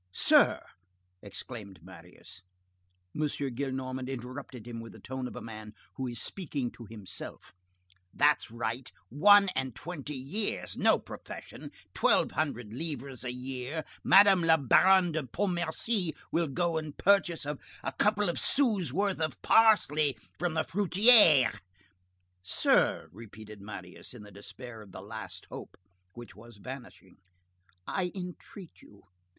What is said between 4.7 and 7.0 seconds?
with the tone of a man who is speaking to